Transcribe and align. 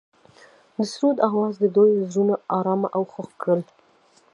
د 0.75 0.77
سرود 0.91 1.17
اواز 1.29 1.53
د 1.59 1.65
دوی 1.75 1.91
زړونه 2.11 2.35
ارامه 2.57 2.87
او 2.95 3.03
خوښ 3.13 3.29
کړل. 3.41 3.61